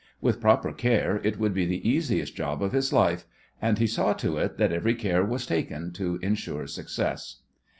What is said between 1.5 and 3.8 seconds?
be the easiest job of his life, and